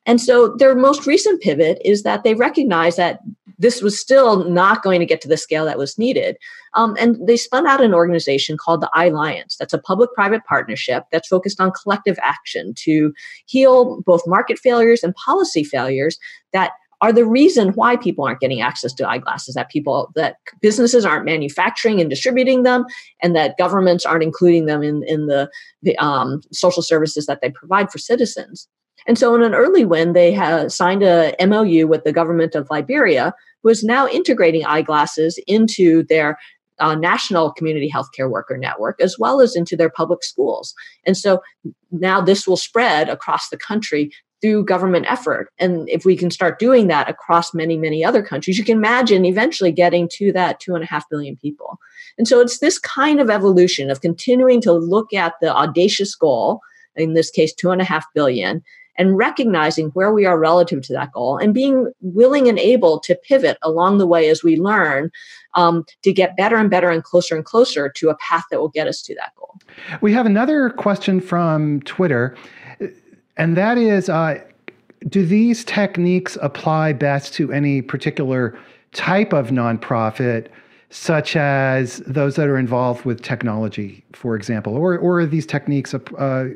[0.06, 3.20] And so their most recent pivot is that they recognize that
[3.58, 6.38] this was still not going to get to the scale that was needed.
[6.74, 9.56] Um, and they spun out an organization called the Alliance.
[9.58, 13.14] That's a public private partnership that's focused on collective action to
[13.46, 16.18] heal both market failures and policy failures
[16.52, 16.72] that
[17.04, 21.26] are the reason why people aren't getting access to eyeglasses that people that businesses aren't
[21.26, 22.86] manufacturing and distributing them
[23.22, 27.50] and that governments aren't including them in, in the, the um, social services that they
[27.50, 28.70] provide for citizens
[29.06, 30.34] and so in an early win they
[30.70, 36.38] signed a mou with the government of liberia who is now integrating eyeglasses into their
[36.80, 40.74] uh, national community healthcare worker network as well as into their public schools.
[41.06, 41.42] And so
[41.92, 44.12] now this will spread across the country
[44.44, 45.50] through government effort.
[45.58, 49.24] And if we can start doing that across many, many other countries, you can imagine
[49.24, 51.80] eventually getting to that two and a half billion people.
[52.18, 56.60] And so it's this kind of evolution of continuing to look at the audacious goal,
[56.98, 58.62] in this case, two and a half billion,
[58.98, 63.16] and recognizing where we are relative to that goal and being willing and able to
[63.16, 65.10] pivot along the way as we learn
[65.56, 68.70] um, to get better and better and closer and closer to a path that will
[68.70, 69.56] get us to that goal.
[70.02, 72.36] We have another question from Twitter,
[73.38, 74.40] and that is uh,
[75.10, 78.58] Do these techniques apply best to any particular
[78.94, 80.48] type of nonprofit?
[80.90, 85.96] Such as those that are involved with technology, for example, or, or are these techniques
[85.96, 86.50] uh,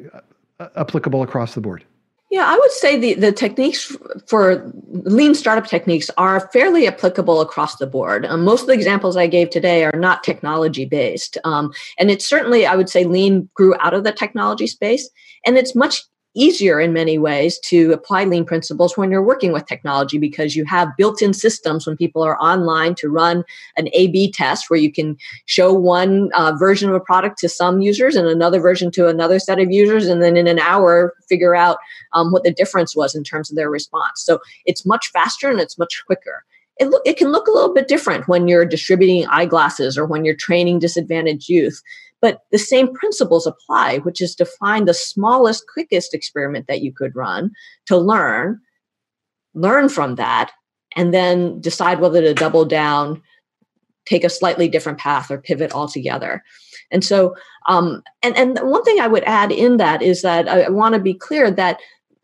[0.76, 1.84] applicable across the board?
[2.30, 7.78] Yeah, I would say the, the techniques for lean startup techniques are fairly applicable across
[7.78, 8.28] the board.
[8.28, 11.40] Um, most of the examples I gave today are not technology based.
[11.44, 15.10] Um, and it's certainly, I would say, lean grew out of the technology space.
[15.48, 16.04] And it's much
[16.38, 20.64] easier in many ways to apply lean principles when you're working with technology because you
[20.66, 23.44] have built-in systems when people are online to run
[23.76, 27.82] an a-b test where you can show one uh, version of a product to some
[27.82, 31.56] users and another version to another set of users and then in an hour figure
[31.56, 31.78] out
[32.14, 34.22] um, what the difference was in terms of their response.
[34.24, 36.44] So it's much faster and it's much quicker.
[36.80, 40.24] It, look, it can look a little bit different when you're distributing eyeglasses or when
[40.24, 41.82] you're training disadvantaged youth
[42.22, 46.92] but the same principles apply, which is to find the smallest, quickest experiment that you
[46.92, 47.52] could run
[47.86, 48.60] to learn,
[49.54, 50.52] learn from that,
[50.96, 53.22] and then decide whether to double down,
[54.06, 56.44] take a slightly different path, or pivot altogether.
[56.92, 57.36] And so,
[57.68, 60.96] um, and and one thing I would add in that is that I, I want
[60.96, 61.80] to be clear that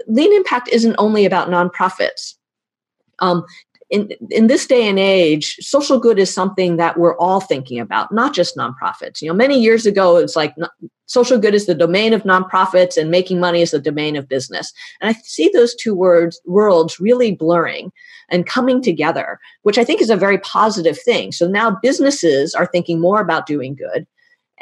[0.08, 2.36] lean impact isn't only about nonprofits.
[3.19, 3.45] Um,
[3.93, 8.12] in, in this day and age, social good is something that we're all thinking about,
[8.12, 9.21] not just nonprofits.
[9.21, 10.56] You know, many years ago, it's like
[11.06, 14.73] social good is the domain of nonprofits and making money is the domain of business.
[14.99, 17.91] And I see those two words worlds really blurring
[18.32, 21.32] and coming together, which I think is a very positive thing.
[21.32, 24.08] So now businesses are thinking more about doing good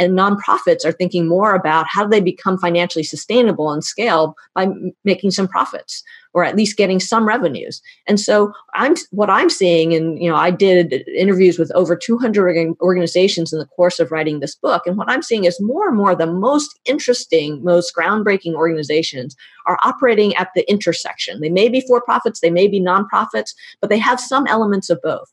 [0.02, 4.64] and nonprofits are thinking more about how do they become financially sustainable and scale by
[4.64, 7.82] m- making some profits or at least getting some revenues.
[8.08, 12.74] And so i'm what i'm seeing and you know i did interviews with over 200
[12.82, 15.98] organizations in the course of writing this book and what i'm seeing is more and
[15.98, 19.36] more the most interesting most groundbreaking organizations
[19.68, 21.40] are operating at the intersection.
[21.40, 25.02] They may be for profits they may be nonprofits but they have some elements of
[25.04, 25.32] both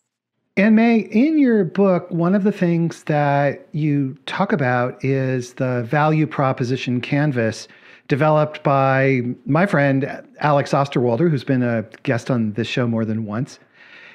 [0.59, 6.27] Ann-Mei, in your book, one of the things that you talk about is the value
[6.27, 7.69] proposition canvas
[8.09, 13.25] developed by my friend Alex Osterwalder, who's been a guest on this show more than
[13.25, 13.61] once.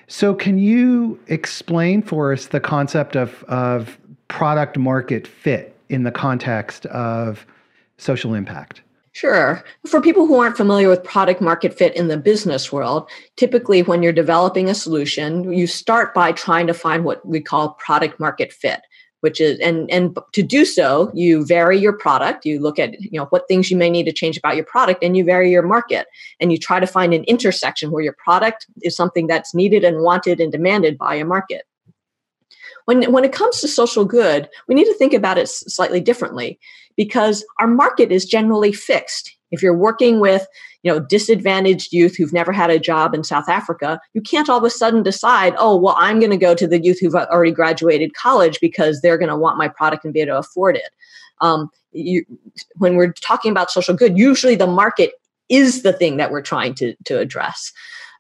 [0.08, 6.12] So, can you explain for us the concept of, of product market fit in the
[6.12, 7.48] context of
[7.98, 8.83] social impact?
[9.14, 9.64] Sure.
[9.88, 14.02] For people who aren't familiar with product market fit in the business world, typically when
[14.02, 18.52] you're developing a solution, you start by trying to find what we call product market
[18.52, 18.82] fit
[19.24, 22.46] which is and and to do so you vary your product.
[22.46, 25.02] You look at you know what things you may need to change about your product
[25.02, 26.08] and you vary your market.
[26.42, 30.02] And you try to find an intersection where your product is something that's needed and
[30.02, 31.64] wanted and demanded by a market
[32.86, 36.60] when when it comes to social good we need to think about it slightly differently
[36.96, 39.36] because our market is generally fixed.
[39.52, 40.48] If you're working with,
[40.82, 44.58] you know, disadvantaged youth who've never had a job in South Africa, you can't all
[44.58, 47.52] of a sudden decide, oh, well, I'm going to go to the youth who've already
[47.52, 50.90] graduated college because they're going to want my product and be able to afford it.
[51.42, 52.26] Um, you,
[52.78, 55.14] when we're talking about social good, usually the market
[55.50, 57.72] is the thing that we're trying to, to address.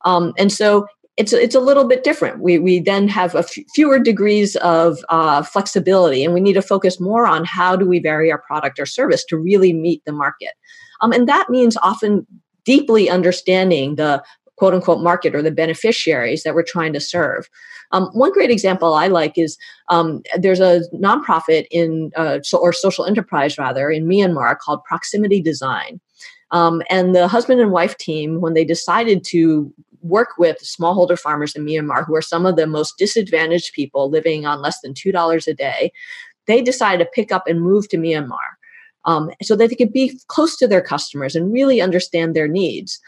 [0.06, 2.40] Um, and so it's it's a little bit different.
[2.40, 6.62] We we then have a f- fewer degrees of uh, flexibility, and we need to
[6.62, 10.12] focus more on how do we vary our product or service to really meet the
[10.12, 10.54] market,
[11.02, 12.26] um, and that means often
[12.66, 14.24] deeply understanding the
[14.56, 17.48] quote unquote market or the beneficiaries that we're trying to serve.
[17.92, 19.58] Um, one great example I like is
[19.90, 25.42] um, there's a nonprofit in uh, so, or social enterprise rather in Myanmar called Proximity
[25.42, 26.00] Design.
[26.50, 29.74] Um, and the husband and wife team, when they decided to
[30.04, 34.46] work with smallholder farmers in Myanmar, who are some of the most disadvantaged people living
[34.46, 35.92] on less than $2 a day,
[36.46, 38.38] they decided to pick up and move to Myanmar
[39.06, 43.00] um, so that they could be close to their customers and really understand their needs.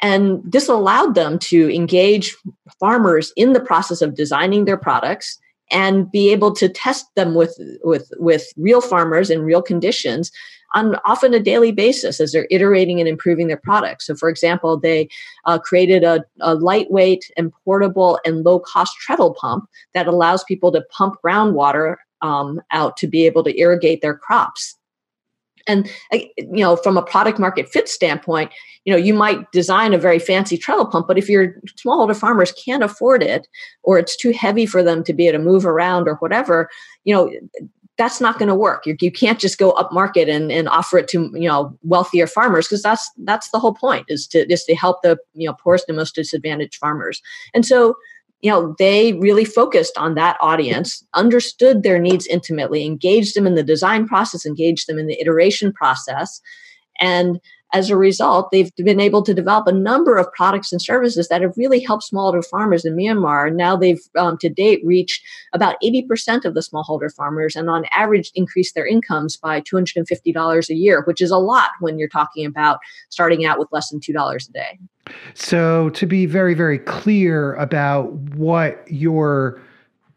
[0.00, 2.36] And this allowed them to engage
[2.80, 5.38] farmers in the process of designing their products
[5.72, 10.30] and be able to test them with, with, with real farmers in real conditions
[10.74, 14.06] on often a daily basis as they're iterating and improving their products.
[14.06, 15.08] So, for example, they
[15.44, 20.72] uh, created a, a, lightweight and portable and low cost treadle pump that allows people
[20.72, 24.76] to pump groundwater um, out to be able to irrigate their crops
[25.66, 28.50] and uh, you know from a product market fit standpoint
[28.84, 31.54] you know you might design a very fancy treadle pump but if your
[31.84, 33.46] smallholder farmers can't afford it
[33.82, 36.68] or it's too heavy for them to be able to move around or whatever
[37.04, 37.30] you know
[37.98, 38.86] that's not going to work.
[38.86, 42.26] You, you can't just go up market and, and offer it to you know wealthier
[42.26, 45.54] farmers because that's that's the whole point is to is to help the you know
[45.54, 47.20] poorest and most disadvantaged farmers.
[47.54, 47.94] And so
[48.42, 53.54] you know they really focused on that audience understood their needs intimately engaged them in
[53.54, 56.40] the design process engaged them in the iteration process
[57.00, 57.40] and
[57.72, 61.40] as a result, they've been able to develop a number of products and services that
[61.40, 63.54] have really helped smallholder farmers in Myanmar.
[63.54, 68.30] Now they've um, to date reached about 80% of the smallholder farmers and on average
[68.34, 72.78] increased their incomes by $250 a year, which is a lot when you're talking about
[73.08, 74.78] starting out with less than $2 a day.
[75.34, 79.60] So, to be very, very clear about what your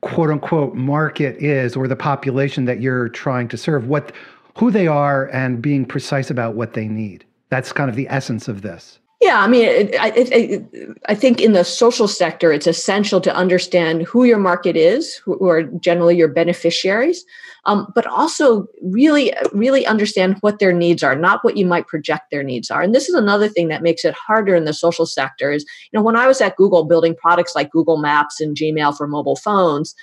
[0.02, 4.12] quote unquote market is or the population that you're trying to serve, what
[4.58, 7.25] who they are and being precise about what they need.
[7.50, 9.00] That's kind of the essence of this.
[9.22, 13.34] Yeah, I mean, it, I, it, I think in the social sector, it's essential to
[13.34, 17.24] understand who your market is, who are generally your beneficiaries,
[17.66, 22.26] um, but also really, really understand what their needs are, not what you might project
[22.30, 22.82] their needs are.
[22.82, 25.50] And this is another thing that makes it harder in the social sector.
[25.50, 28.96] Is you know, when I was at Google building products like Google Maps and Gmail
[28.98, 29.96] for mobile phones,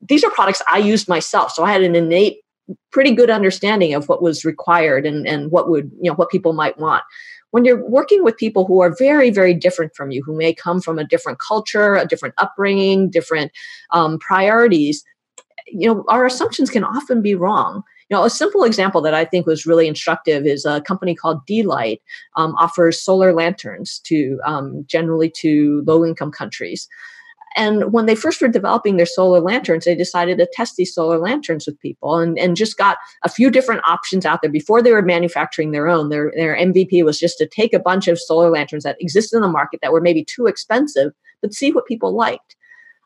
[0.00, 2.38] these are products I used myself, so I had an innate
[2.90, 6.52] pretty good understanding of what was required and, and what would you know what people
[6.52, 7.04] might want.
[7.50, 10.80] When you're working with people who are very very different from you who may come
[10.80, 13.52] from a different culture a different upbringing different
[13.92, 15.04] um, priorities
[15.66, 17.82] you know our assumptions can often be wrong.
[18.08, 21.44] You know a simple example that i think was really instructive is a company called
[21.44, 22.00] d-light
[22.36, 26.88] um, offers solar lanterns to um, generally to low income countries
[27.58, 31.18] and when they first were developing their solar lanterns, they decided to test these solar
[31.18, 34.92] lanterns with people and, and just got a few different options out there before they
[34.92, 36.08] were manufacturing their own.
[36.08, 39.42] Their, their MVP was just to take a bunch of solar lanterns that existed in
[39.42, 42.54] the market that were maybe too expensive, but see what people liked.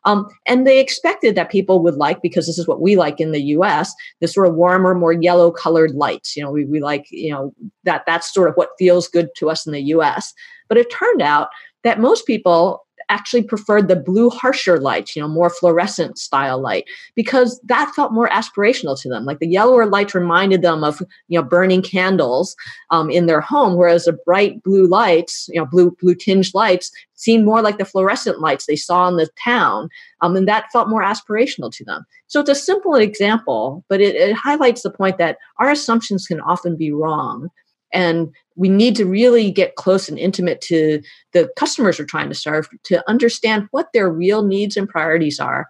[0.05, 3.31] Um, and they expected that people would like, because this is what we like in
[3.31, 3.91] the US,
[4.21, 6.35] the sort of warmer, more yellow colored lights.
[6.35, 9.49] You know, we, we like, you know, that that's sort of what feels good to
[9.49, 10.31] us in the US.
[10.69, 11.47] But it turned out
[11.83, 16.85] that most people actually preferred the blue harsher light, you know, more fluorescent style light,
[17.15, 19.25] because that felt more aspirational to them.
[19.25, 22.55] Like the yellower light reminded them of, you know, burning candles
[22.89, 26.91] um, in their home, whereas the bright blue lights, you know, blue blue tinged lights,
[27.15, 29.89] seemed more like the fluorescent lights they saw in the town,
[30.21, 32.05] um, and that felt more aspirational to them.
[32.27, 36.41] So it's a simple example, but it, it highlights the point that our assumptions can
[36.41, 37.49] often be wrong
[37.93, 42.35] and we need to really get close and intimate to the customers we're trying to
[42.35, 45.67] serve to understand what their real needs and priorities are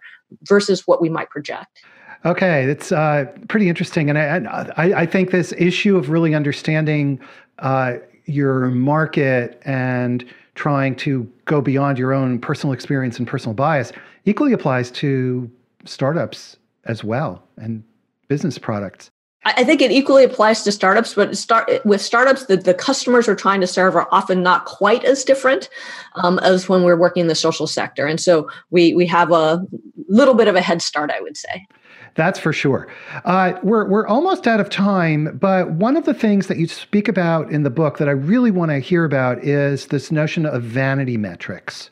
[0.48, 1.84] versus what we might project.
[2.26, 7.20] Okay, it's uh, pretty interesting, and I, I, I, think this issue of really understanding
[7.60, 7.96] uh,
[8.26, 10.24] your market and
[10.56, 13.92] trying to go beyond your own personal experience and personal bias
[14.24, 15.52] equally applies to
[15.84, 16.56] startups
[16.86, 17.84] as well and
[18.30, 19.12] business products.
[19.46, 23.36] I think it equally applies to startups, but start with startups, the, the customers we're
[23.36, 25.70] trying to serve are often not quite as different
[26.16, 28.06] um, as when we're working in the social sector.
[28.06, 29.62] And so we we have a
[30.08, 31.68] little bit of a head start, I would say.
[32.16, 32.88] That's for sure.
[33.26, 37.10] Uh, we're we're almost out of time, but one of the things that you speak
[37.10, 40.64] about in the book that I really want to hear about is this notion of
[40.64, 41.90] vanity metrics,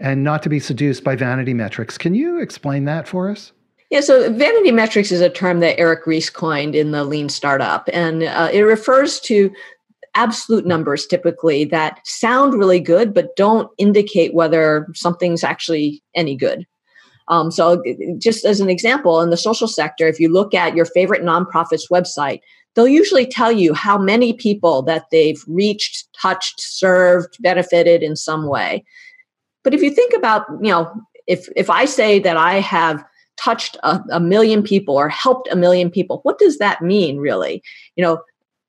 [0.00, 1.96] and not to be seduced by vanity metrics.
[1.96, 3.52] Can you explain that for us?
[3.90, 7.88] Yeah, so vanity metrics is a term that Eric Ries coined in the lean startup,
[7.92, 9.52] and uh, it refers to
[10.14, 16.64] absolute numbers typically that sound really good but don't indicate whether something's actually any good.
[17.28, 17.82] Um, so,
[18.18, 21.88] just as an example, in the social sector, if you look at your favorite nonprofit's
[21.88, 22.40] website,
[22.74, 28.46] they'll usually tell you how many people that they've reached, touched, served, benefited in some
[28.46, 28.84] way.
[29.62, 30.92] But if you think about, you know,
[31.26, 33.02] if if I say that I have
[33.36, 37.62] touched a, a million people or helped a million people what does that mean really
[37.96, 38.20] you know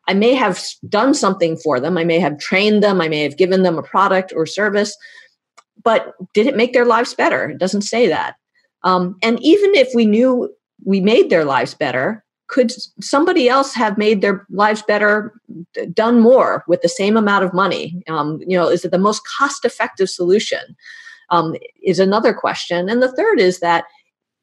[0.08, 1.98] I may have done something for them.
[1.98, 3.02] I may have trained them.
[3.02, 4.96] I may have given them a product or service.
[5.84, 7.50] But did it make their lives better?
[7.50, 8.36] It doesn't say that.
[8.84, 10.54] Um, and even if we knew
[10.84, 12.72] we made their lives better, could
[13.04, 15.34] somebody else have made their lives better
[15.94, 19.22] done more with the same amount of money um, you know is it the most
[19.38, 20.76] cost effective solution
[21.32, 23.86] um, is another question and the third is that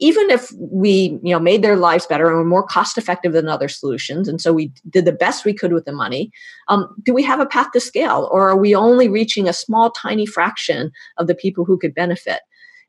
[0.02, 3.48] even if we you know made their lives better and were more cost effective than
[3.48, 6.30] other solutions and so we did the best we could with the money
[6.68, 8.28] um, do we have a path to scale?
[8.32, 12.40] Or are we only reaching a small tiny fraction of the people who could benefit?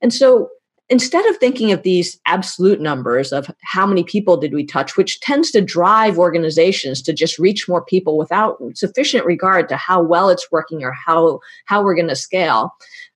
[0.02, 0.50] And so
[0.90, 5.20] instead of thinking of these absolute numbers of how many people did we touch which
[5.22, 10.28] tends to drive organizations to just reach more people without sufficient regard to how well
[10.30, 12.70] it's working or how how we're going to scale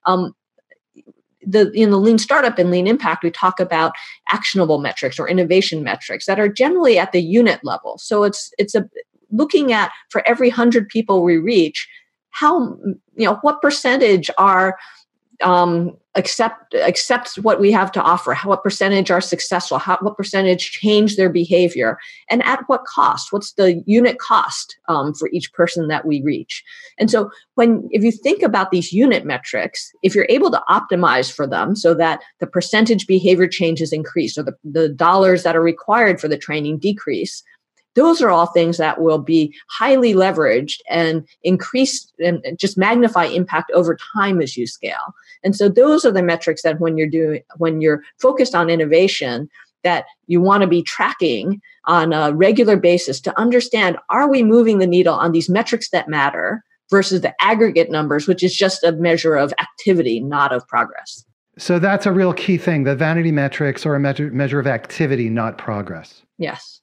[0.06, 0.34] um,
[1.48, 3.92] the in the lean startup and lean impact we talk about
[4.30, 7.98] actionable metrics or innovation metrics that are generally at the unit level.
[7.98, 8.88] So it's it's a
[9.30, 11.88] looking at for every 100 people we reach
[12.30, 12.76] how
[13.16, 14.76] you know what percentage are
[15.42, 20.16] um, accept accepts what we have to offer how, what percentage are successful how, what
[20.16, 21.96] percentage change their behavior
[22.28, 23.32] and at what cost?
[23.32, 26.64] What's the unit cost um, for each person that we reach?
[26.98, 31.32] And so when if you think about these unit metrics if you're able to optimize
[31.32, 35.62] for them so that the percentage behavior changes increase or the, the dollars that are
[35.62, 37.44] required for the training decrease
[37.94, 43.70] those are all things that will be highly leveraged and increase and just magnify impact
[43.72, 45.14] over time as you scale.
[45.42, 49.48] And so those are the metrics that when you're doing when you're focused on innovation
[49.84, 54.78] that you want to be tracking on a regular basis to understand are we moving
[54.78, 58.92] the needle on these metrics that matter versus the aggregate numbers which is just a
[58.92, 61.24] measure of activity not of progress.
[61.58, 62.84] So that's a real key thing.
[62.84, 66.22] The vanity metrics are a measure, measure of activity, not progress.
[66.38, 66.77] Yes.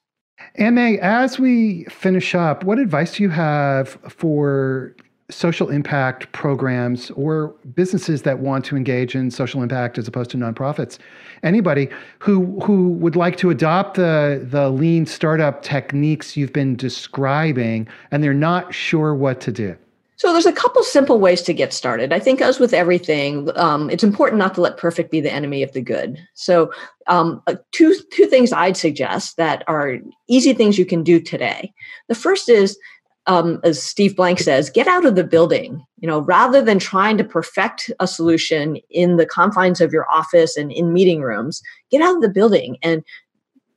[0.58, 4.94] Ann-Mei, as we finish up, what advice do you have for
[5.28, 10.36] social impact programs or businesses that want to engage in social impact as opposed to
[10.38, 10.98] nonprofits?
[11.42, 11.88] Anybody
[12.20, 18.22] who who would like to adopt the the lean startup techniques you've been describing and
[18.22, 19.76] they're not sure what to do?
[20.16, 22.12] So there's a couple simple ways to get started.
[22.12, 25.62] I think, as with everything, um, it's important not to let perfect be the enemy
[25.62, 26.18] of the good.
[26.34, 26.72] So,
[27.06, 29.98] um, uh, two two things I'd suggest that are
[30.28, 31.72] easy things you can do today.
[32.08, 32.78] The first is,
[33.26, 35.84] um, as Steve Blank says, get out of the building.
[35.98, 40.56] You know, rather than trying to perfect a solution in the confines of your office
[40.56, 41.60] and in meeting rooms,
[41.90, 43.04] get out of the building and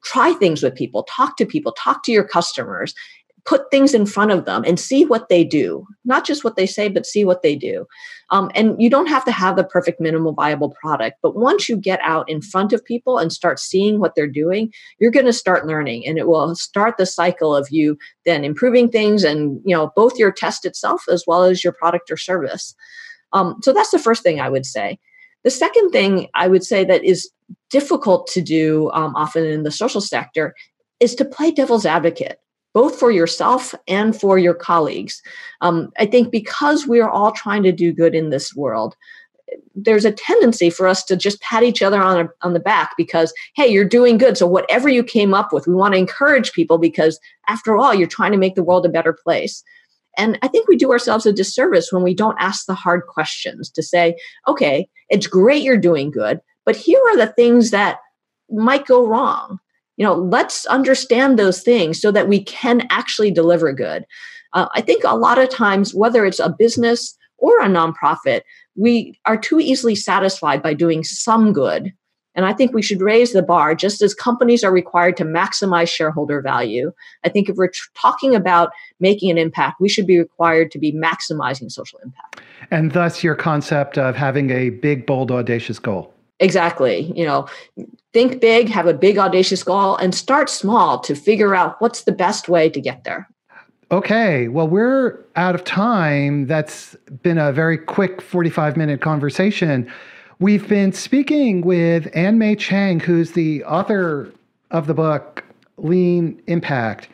[0.03, 2.93] try things with people, talk to people, talk to your customers,
[3.45, 5.85] put things in front of them and see what they do.
[6.05, 7.85] Not just what they say but see what they do.
[8.31, 11.75] Um, and you don't have to have the perfect minimal viable product but once you
[11.75, 15.33] get out in front of people and start seeing what they're doing you're going to
[15.33, 19.75] start learning and it will start the cycle of you then improving things and you
[19.75, 22.75] know both your test itself as well as your product or service.
[23.33, 24.99] Um, so that's the first thing i would say.
[25.43, 27.29] The second thing i would say that is
[27.69, 30.53] difficult to do um, often in the social sector
[30.99, 32.39] is to play devil's advocate
[32.73, 35.21] both for yourself and for your colleagues.
[35.61, 38.95] Um, I think because we're all trying to do good in this world,
[39.73, 42.91] there's a tendency for us to just pat each other on, a, on the back
[42.97, 44.37] because, hey, you're doing good.
[44.37, 48.07] So, whatever you came up with, we want to encourage people because, after all, you're
[48.07, 49.63] trying to make the world a better place.
[50.17, 53.69] And I think we do ourselves a disservice when we don't ask the hard questions
[53.71, 54.17] to say,
[54.47, 57.99] okay, it's great you're doing good, but here are the things that
[58.49, 59.59] might go wrong
[59.99, 64.05] you know let's understand those things so that we can actually deliver good.
[64.53, 68.41] Uh, i think a lot of times whether it's a business or a nonprofit
[68.75, 71.93] we are too easily satisfied by doing some good.
[72.33, 75.89] And i think we should raise the bar just as companies are required to maximize
[75.89, 76.91] shareholder value.
[77.25, 80.79] I think if we're tr- talking about making an impact we should be required to
[80.79, 82.41] be maximizing social impact.
[82.71, 86.13] And thus your concept of having a big bold audacious goal.
[86.39, 87.11] Exactly.
[87.15, 87.47] You know,
[88.13, 92.11] think big, have a big audacious goal, and start small to figure out what's the
[92.11, 93.27] best way to get there.
[93.91, 96.45] Okay, well, we're out of time.
[96.45, 99.91] That's been a very quick 45 minute conversation.
[100.39, 104.31] We've been speaking with Ann-Mei Chang, who's the author
[104.71, 105.43] of the book
[105.77, 107.09] Lean Impact.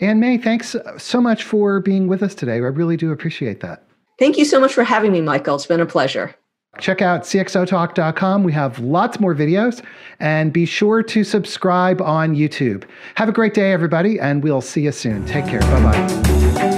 [0.00, 2.54] Ann-Mei, thanks so much for being with us today.
[2.54, 3.84] I really do appreciate that.
[4.18, 5.56] Thank you so much for having me, Michael.
[5.56, 6.34] It's been a pleasure.
[6.78, 8.44] Check out cxotalk.com.
[8.44, 9.84] We have lots more videos
[10.20, 12.84] and be sure to subscribe on YouTube.
[13.16, 15.26] Have a great day, everybody, and we'll see you soon.
[15.26, 15.60] Take care.
[15.60, 16.71] Bye bye.